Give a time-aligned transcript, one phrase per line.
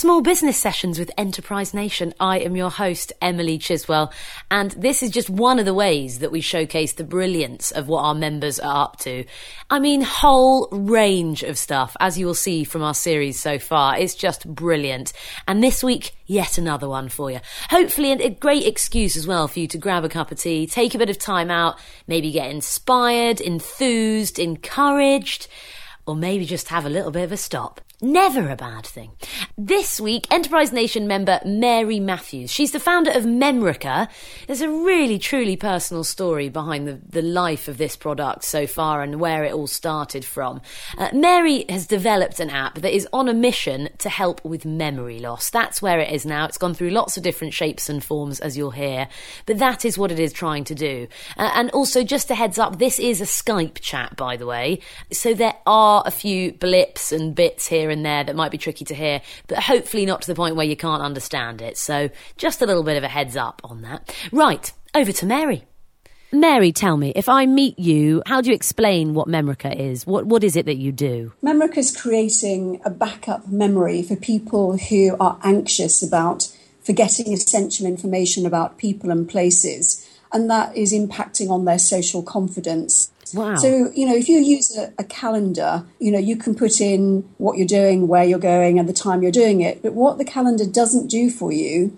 [0.00, 2.14] Small Business Sessions with Enterprise Nation.
[2.18, 4.10] I am your host, Emily Chiswell,
[4.50, 8.00] and this is just one of the ways that we showcase the brilliance of what
[8.04, 9.26] our members are up to.
[9.68, 13.98] I mean, whole range of stuff, as you will see from our series so far.
[13.98, 15.12] It's just brilliant.
[15.46, 17.40] And this week, yet another one for you.
[17.68, 20.94] Hopefully, a great excuse as well for you to grab a cup of tea, take
[20.94, 25.46] a bit of time out, maybe get inspired, enthused, encouraged,
[26.06, 27.82] or maybe just have a little bit of a stop.
[28.02, 29.10] Never a bad thing.
[29.58, 32.50] This week, Enterprise Nation member Mary Matthews.
[32.50, 34.08] She's the founder of Memrica.
[34.46, 39.02] There's a really, truly personal story behind the, the life of this product so far
[39.02, 40.62] and where it all started from.
[40.96, 45.18] Uh, Mary has developed an app that is on a mission to help with memory
[45.18, 45.50] loss.
[45.50, 46.46] That's where it is now.
[46.46, 49.08] It's gone through lots of different shapes and forms, as you'll hear,
[49.44, 51.06] but that is what it is trying to do.
[51.36, 54.80] Uh, and also, just a heads up, this is a Skype chat, by the way,
[55.12, 58.58] so there are a few blips and bits here here and there that might be
[58.58, 61.76] tricky to hear, but hopefully not to the point where you can't understand it.
[61.76, 64.14] So just a little bit of a heads up on that.
[64.32, 65.64] Right, over to Mary.
[66.32, 70.06] Mary, tell me, if I meet you, how do you explain what Memrica is?
[70.06, 71.32] What, what is it that you do?
[71.42, 78.46] Memrica is creating a backup memory for people who are anxious about forgetting essential information
[78.46, 83.10] about people and places, and that is impacting on their social confidence.
[83.34, 83.56] Wow.
[83.56, 87.28] So, you know, if you use a, a, calendar, you know, you can put in
[87.38, 89.82] what you're doing, where you're going, and the time you're doing it.
[89.82, 91.96] But what the calendar doesn't do for you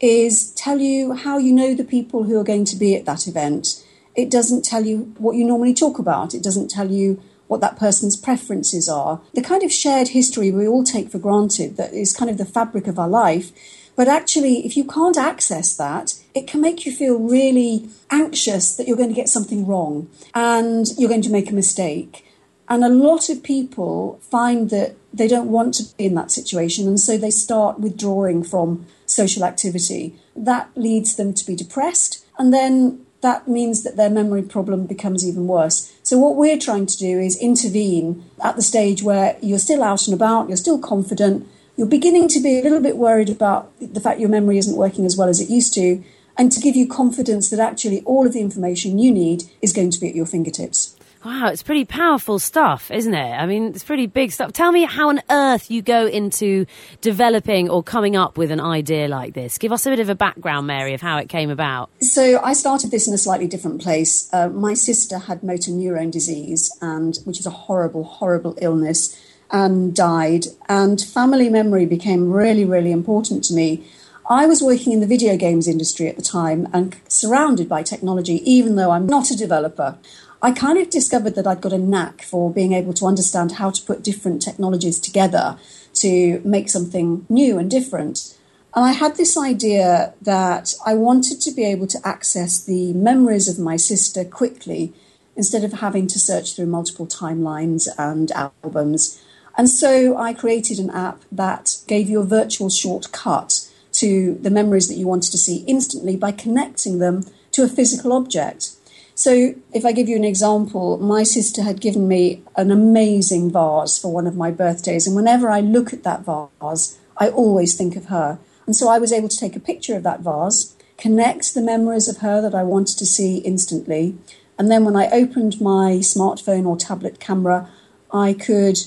[0.00, 3.26] is tell you how you know the people who are going to be at that
[3.26, 3.84] event.
[4.14, 6.32] It doesn't tell you what you normally talk about.
[6.32, 9.20] It doesn't tell you what that person's preferences are.
[9.34, 12.44] The kind of shared history we all take for granted that is kind of the
[12.44, 13.52] fabric of our life
[13.98, 18.86] but actually, if you can't access that, it can make you feel really anxious that
[18.86, 22.24] you're going to get something wrong and you're going to make a mistake.
[22.68, 26.86] And a lot of people find that they don't want to be in that situation,
[26.86, 30.14] and so they start withdrawing from social activity.
[30.36, 35.26] That leads them to be depressed, and then that means that their memory problem becomes
[35.26, 35.92] even worse.
[36.02, 40.06] So, what we're trying to do is intervene at the stage where you're still out
[40.06, 44.00] and about, you're still confident, you're beginning to be a little bit worried about the
[44.00, 46.04] fact your memory isn't working as well as it used to,
[46.38, 49.90] and to give you confidence that actually all of the information you need is going
[49.90, 50.94] to be at your fingertips.
[51.24, 53.32] Wow, it's pretty powerful stuff, isn't it?
[53.32, 54.52] I mean, it's pretty big stuff.
[54.52, 56.64] Tell me how on earth you go into
[57.00, 59.58] developing or coming up with an idea like this.
[59.58, 61.90] Give us a bit of a background, Mary, of how it came about.
[62.00, 64.32] So, I started this in a slightly different place.
[64.32, 69.94] Uh, my sister had motor neurone disease, and which is a horrible, horrible illness and
[69.96, 73.84] died, and family memory became really, really important to me.
[74.30, 78.42] I was working in the video games industry at the time and surrounded by technology,
[78.48, 79.96] even though I'm not a developer.
[80.42, 83.70] I kind of discovered that I'd got a knack for being able to understand how
[83.70, 85.58] to put different technologies together
[85.94, 88.36] to make something new and different.
[88.74, 93.48] And I had this idea that I wanted to be able to access the memories
[93.48, 94.92] of my sister quickly
[95.36, 99.22] instead of having to search through multiple timelines and albums.
[99.56, 103.67] And so I created an app that gave you a virtual shortcut
[104.00, 108.12] to the memories that you wanted to see instantly by connecting them to a physical
[108.12, 108.72] object.
[109.14, 113.98] So, if I give you an example, my sister had given me an amazing vase
[113.98, 117.96] for one of my birthdays, and whenever I look at that vase, I always think
[117.96, 118.38] of her.
[118.64, 122.06] And so I was able to take a picture of that vase, connect the memories
[122.06, 124.16] of her that I wanted to see instantly,
[124.58, 127.70] and then when I opened my smartphone or tablet camera,
[128.12, 128.78] I could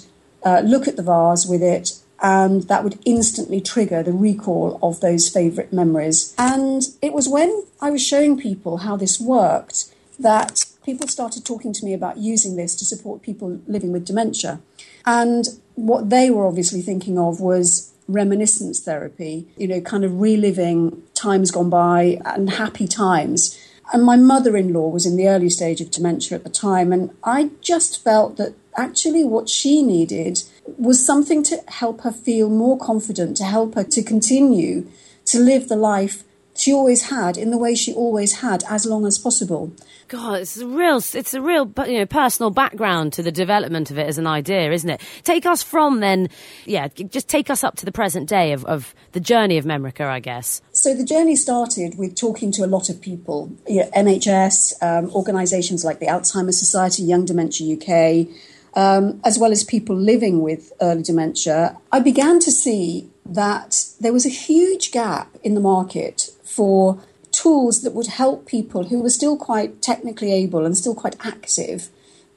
[0.43, 4.99] uh, look at the vase with it, and that would instantly trigger the recall of
[4.99, 6.35] those favourite memories.
[6.37, 11.73] And it was when I was showing people how this worked that people started talking
[11.73, 14.61] to me about using this to support people living with dementia.
[15.05, 21.01] And what they were obviously thinking of was reminiscence therapy, you know, kind of reliving
[21.13, 23.57] times gone by and happy times.
[23.93, 26.93] And my mother in law was in the early stage of dementia at the time,
[26.93, 30.43] and I just felt that actually what she needed
[30.78, 34.88] was something to help her feel more confident, to help her to continue
[35.26, 36.23] to live the life
[36.56, 39.72] she always had in the way she always had as long as possible.
[40.09, 43.97] God, it's a real, it's a real, you know, personal background to the development of
[43.97, 45.02] it as an idea, isn't it?
[45.23, 46.29] Take us from then,
[46.66, 50.06] yeah, just take us up to the present day of, of the journey of Memrica,
[50.06, 50.62] I guess.
[50.73, 55.09] So the journey started with talking to a lot of people, you know, NHS, um,
[55.12, 58.28] organisations like the Alzheimer's Society, Young Dementia UK,
[58.73, 64.14] um, as well as people living with early dementia, I began to see that there
[64.14, 67.02] was a huge gap in the market for
[67.32, 71.90] tools that would help people who were still quite technically able and still quite active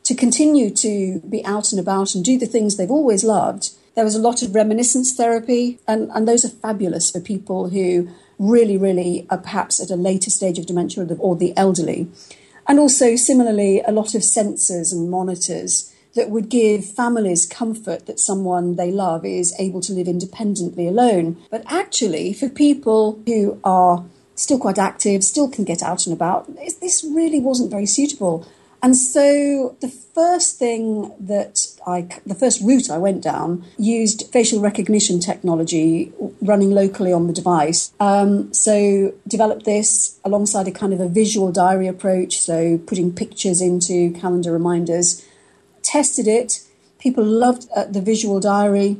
[0.04, 4.04] to continue to be out and about and do the things they've always loved, There
[4.04, 8.08] was a lot of reminiscence therapy, and, and those are fabulous for people who
[8.38, 12.08] really, really are perhaps at a later stage of dementia or the, or the elderly.
[12.66, 18.20] And also, similarly, a lot of sensors and monitors that would give families comfort that
[18.20, 21.36] someone they love is able to live independently alone.
[21.50, 26.54] But actually, for people who are still quite active, still can get out and about,
[26.56, 28.46] this really wasn't very suitable.
[28.82, 34.60] And so the first thing that I, the first route I went down used facial
[34.60, 36.12] recognition technology
[36.42, 37.94] running locally on the device.
[37.98, 42.38] Um, so developed this alongside a kind of a visual diary approach.
[42.38, 45.24] So putting pictures into calendar reminders,
[45.84, 46.60] tested it.
[46.98, 48.96] People loved uh, the visual diary.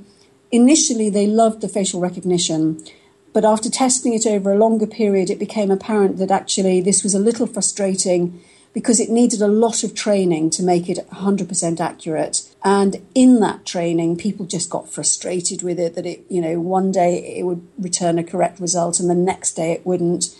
[0.53, 2.85] Initially, they loved the facial recognition.
[3.33, 7.15] But after testing it over a longer period, it became apparent that actually this was
[7.15, 8.41] a little frustrating
[8.73, 12.43] because it needed a lot of training to make it 100% accurate.
[12.65, 16.91] And in that training, people just got frustrated with it that it, you know, one
[16.91, 20.37] day it would return a correct result and the next day it wouldn't.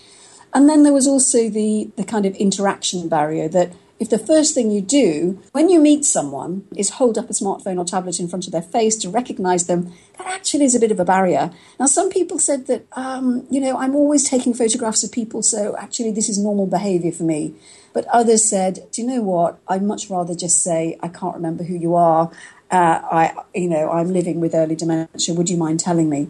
[0.53, 3.73] And then there was also the, the kind of interaction barrier that
[4.05, 7.79] if the first thing you do when you meet someone is hold up a smartphone
[7.79, 10.93] or tablet in front of their face to recognize them, that actually is a bit
[10.93, 11.51] of a barrier.
[11.81, 15.75] Now, some people said that, um, you know, I'm always taking photographs of people, so
[15.79, 17.55] actually this is normal behavior for me.
[17.95, 19.59] But others said, do you know what?
[19.69, 22.31] I'd much rather just say, I can't remember who you are.
[22.71, 25.35] Uh, I, you know, I'm living with early dementia.
[25.35, 26.29] Would you mind telling me?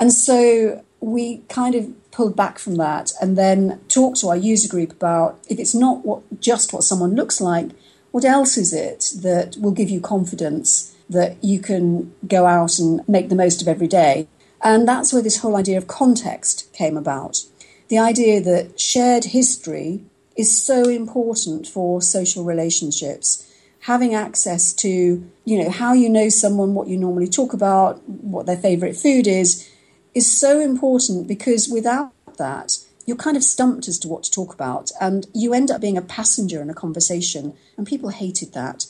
[0.00, 4.68] And so we kind of pulled back from that and then talked to our user
[4.68, 7.70] group about if it's not what just what someone looks like,
[8.12, 13.06] what else is it that will give you confidence that you can go out and
[13.08, 14.28] make the most of every day?
[14.62, 17.42] And that's where this whole idea of context came about.
[17.88, 20.04] The idea that shared history
[20.36, 23.48] is so important for social relationships.
[23.80, 28.46] Having access to, you know, how you know someone, what you normally talk about, what
[28.46, 29.68] their favorite food is,
[30.14, 34.54] is so important because without that, you're kind of stumped as to what to talk
[34.54, 38.86] about, and you end up being a passenger in a conversation, and people hated that.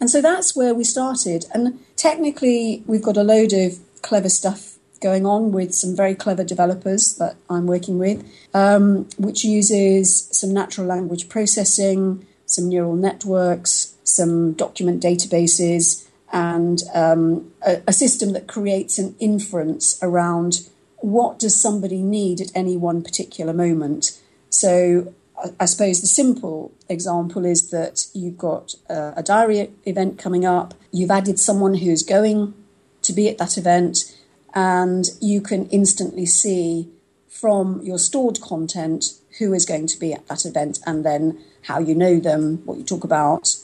[0.00, 1.46] And so that's where we started.
[1.54, 6.44] And technically, we've got a load of clever stuff going on with some very clever
[6.44, 13.94] developers that I'm working with, um, which uses some natural language processing, some neural networks,
[14.04, 21.58] some document databases, and um, a, a system that creates an inference around what does
[21.58, 24.20] somebody need at any one particular moment.
[24.50, 25.14] So
[25.60, 30.74] I suppose the simple example is that you've got a, a, diary event coming up,
[30.90, 32.52] you've added someone who's going
[33.02, 34.16] to be at that event,
[34.54, 36.88] and you can instantly see
[37.28, 39.04] from your stored content
[39.38, 42.78] who is going to be at that event and then how you know them, what
[42.78, 43.54] you talk about,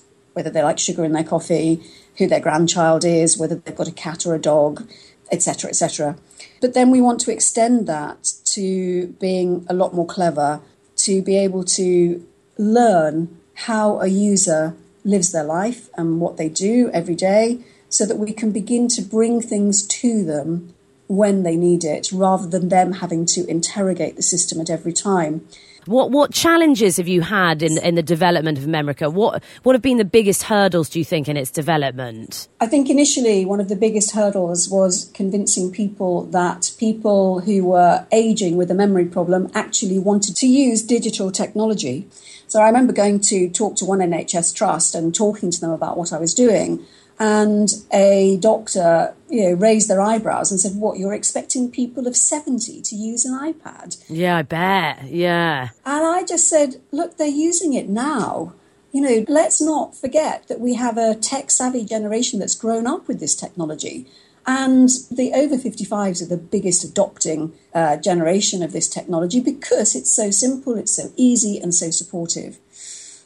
[0.41, 1.83] whether they like sugar in their coffee,
[2.17, 4.89] who their grandchild is, whether they've got a cat or a dog,
[5.31, 6.17] etc., etc.
[6.63, 10.63] But then we want to extend that to being a lot more clever,
[10.97, 12.27] to be able to
[12.57, 17.59] learn how a user lives their life and what they do every day
[17.91, 20.73] so that we can begin to bring things to them
[21.07, 25.47] when they need it, rather than them having to interrogate the system at every time.
[25.87, 29.13] What what challenges have you had in in the development of Memrica?
[29.13, 32.49] What what have been the biggest hurdles do you think in its development?
[32.61, 38.07] I think initially one of the biggest hurdles was convincing people that people who were
[38.13, 42.09] aging with a memory problem actually wanted to use digital technology.
[42.47, 45.97] So I remember going to talk to one NHS trust and talking to them about
[45.97, 46.85] what I was doing
[47.21, 52.17] and a doctor you know raised their eyebrows and said what you're expecting people of
[52.17, 54.03] 70 to use an ipad?
[54.09, 55.05] Yeah i bet.
[55.05, 55.69] Yeah.
[55.85, 58.55] And i just said look they're using it now.
[58.91, 63.07] You know let's not forget that we have a tech savvy generation that's grown up
[63.07, 64.07] with this technology.
[64.47, 70.11] And the over 55s are the biggest adopting uh, generation of this technology because it's
[70.11, 72.59] so simple, it's so easy, and so supportive.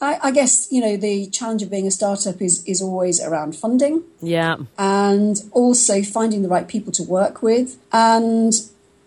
[0.05, 3.55] I, I, guess you know the challenge of being a startup is is always around
[3.55, 4.03] funding.
[4.21, 7.77] Yeah, and also finding the right people to work with.
[7.91, 8.53] And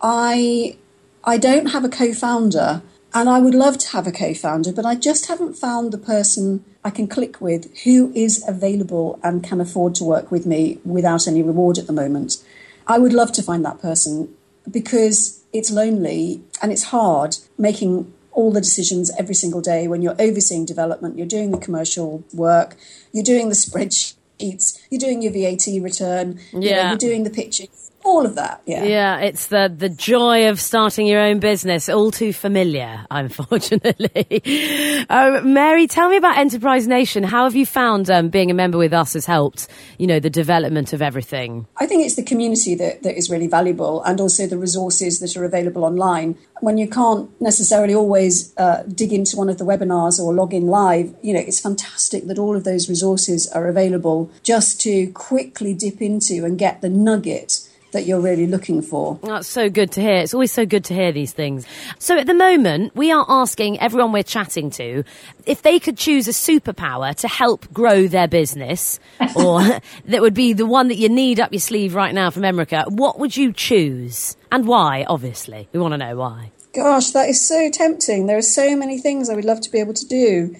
[0.00, 0.76] I
[1.22, 2.82] I don't have a co-founder,
[3.14, 6.64] and I would love to have a co-founder, but I just haven't found the person
[6.84, 11.28] I can click with who is available and can afford to work with me without
[11.28, 12.42] any reward at the moment.
[12.88, 14.34] I would love to find that person
[14.68, 20.16] because it's lonely and it's hard making all the decisions every single day when you're
[20.20, 22.76] overseeing development, you're doing the commercial work,
[23.12, 26.58] you're doing the spreadsheets, you're doing your VAT return, yeah.
[26.58, 27.90] you know, you're doing the pitches.
[28.08, 28.62] All of that.
[28.66, 29.18] Yeah, yeah.
[29.20, 31.88] It's the the joy of starting your own business.
[31.88, 35.06] All too familiar, unfortunately.
[35.08, 37.22] um, Mary, tell me about Enterprise Nation.
[37.22, 39.68] How have you found um, being a member with us has helped?
[39.98, 41.66] You know, the development of everything.
[41.76, 45.36] I think it's the community that, that is really valuable, and also the resources that
[45.36, 46.36] are available online.
[46.60, 50.66] When you can't necessarily always uh, dig into one of the webinars or log in
[50.66, 55.72] live, you know, it's fantastic that all of those resources are available just to quickly
[55.72, 59.18] dip into and get the nugget that you're really looking for.
[59.22, 60.16] Oh, That's so good to hear.
[60.16, 61.66] It's always so good to hear these things.
[61.98, 65.04] So at the moment, we are asking everyone we're chatting to
[65.46, 69.00] if they could choose a superpower to help grow their business,
[69.36, 69.62] or
[70.04, 72.90] that would be the one that you need up your sleeve right now from Memrica,
[72.90, 74.36] what would you choose?
[74.52, 75.68] And why, obviously?
[75.72, 76.52] We want to know why.
[76.74, 78.26] Gosh, that is so tempting.
[78.26, 80.56] There are so many things I would love to be able to do.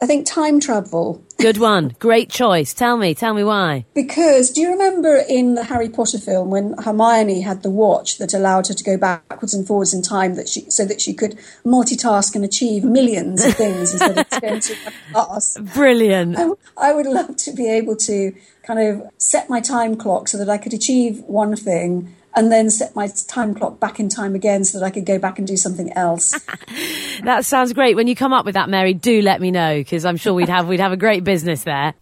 [0.00, 1.22] I think time travel.
[1.42, 1.96] Good one.
[1.98, 2.72] Great choice.
[2.72, 3.84] Tell me, tell me why.
[3.94, 8.32] Because do you remember in the Harry Potter film when Hermione had the watch that
[8.32, 11.38] allowed her to go backwards and forwards in time that she so that she could
[11.64, 14.76] multitask and achieve millions of things instead of going to
[15.12, 15.58] class.
[15.74, 16.38] Brilliant.
[16.38, 20.38] I, I would love to be able to kind of set my time clock so
[20.38, 24.34] that I could achieve one thing and then set my time clock back in time
[24.34, 26.38] again so that I could go back and do something else.
[27.24, 27.96] that sounds great.
[27.96, 30.48] When you come up with that, Mary, do let me know because I'm sure we'd
[30.48, 31.94] have we'd have a great business there.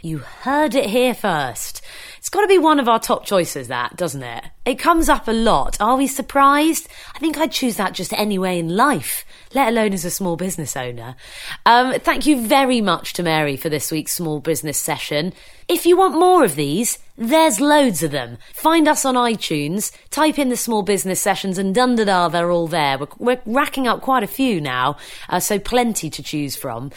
[0.00, 1.77] You heard it here first.
[2.18, 4.44] It's got to be one of our top choices, that, doesn't it?
[4.64, 5.80] It comes up a lot.
[5.80, 6.88] Are we surprised?
[7.14, 10.76] I think I'd choose that just anyway in life, let alone as a small business
[10.76, 11.16] owner.
[11.64, 15.32] Um, thank you very much to Mary for this week's small business session.
[15.68, 18.38] If you want more of these, there's loads of them.
[18.52, 22.68] Find us on iTunes, type in the small business sessions, and dun da they're all
[22.68, 22.98] there.
[22.98, 24.96] We're, we're racking up quite a few now,
[25.28, 26.90] uh, so plenty to choose from.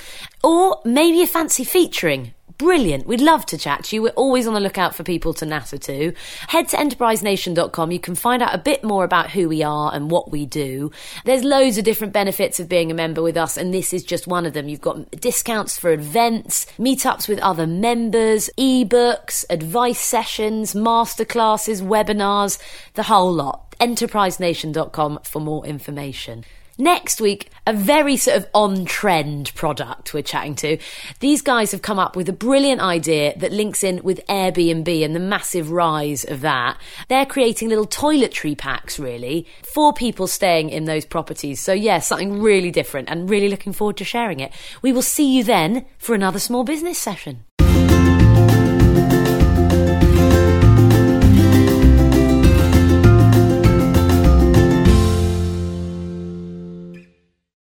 [0.44, 3.08] Or maybe a fancy featuring brilliant.
[3.08, 4.04] We'd love to chat to you.
[4.04, 6.14] We're always on the lookout for people to natter to.
[6.48, 7.92] Head to enterprisenation.com.
[7.92, 10.92] You can find out a bit more about who we are and what we do.
[11.26, 14.28] There's loads of different benefits of being a member with us, and this is just
[14.28, 14.70] one of them.
[14.70, 22.62] You've got discounts for events, meetups with other members, ebooks, advice sessions, masterclasses, webinars,
[22.94, 23.72] the whole lot.
[23.80, 26.46] Enterprisenation.com for more information.
[26.82, 30.80] Next week, a very sort of on trend product we're chatting to.
[31.20, 35.16] These guys have come up with a brilliant idea that links in with Airbnb and
[35.16, 36.82] the massive rise of that.
[37.08, 41.62] They're creating little toiletry packs, really, for people staying in those properties.
[41.62, 44.52] So, yeah, something really different and really looking forward to sharing it.
[44.82, 47.46] We will see you then for another small business session.